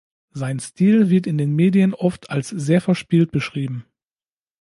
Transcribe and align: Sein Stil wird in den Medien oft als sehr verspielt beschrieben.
Sein 0.31 0.57
Stil 0.57 1.11
wird 1.11 1.27
in 1.27 1.37
den 1.37 1.53
Medien 1.55 1.93
oft 1.93 2.31
als 2.31 2.47
sehr 2.49 2.81
verspielt 2.81 3.29
beschrieben. 3.31 3.85